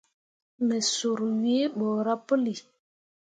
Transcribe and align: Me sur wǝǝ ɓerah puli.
Me 0.67 0.77
sur 0.93 1.19
wǝǝ 1.39 1.57
ɓerah 1.77 2.19
puli. 2.27 2.53